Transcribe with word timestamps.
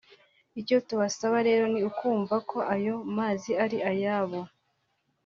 Icyo 0.59 0.77
tubasaba 0.87 1.37
rero 1.47 1.63
ni 1.73 1.79
ukumva 1.89 2.35
ko 2.49 2.57
ayo 2.75 2.95
mazi 3.17 3.51
ari 3.63 3.77
ayabo 3.91 4.39